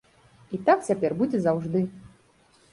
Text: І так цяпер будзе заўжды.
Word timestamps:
І 0.57 0.59
так 0.69 0.87
цяпер 0.87 1.17
будзе 1.21 1.43
заўжды. 1.45 1.79